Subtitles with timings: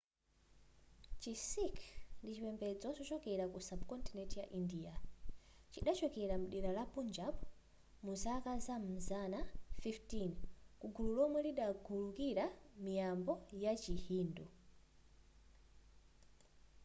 [1.21, 1.81] chi sikh
[2.21, 4.93] ndi chipembedzo chochokera ku sub-continent ya india
[5.71, 7.35] chidachokera mdera la punjab
[8.05, 9.39] muzaka zam'mazana
[9.81, 10.35] 15
[10.79, 12.45] kugulu lomwe ligalukira
[12.83, 13.33] miyambo
[13.63, 14.45] ya chi hindu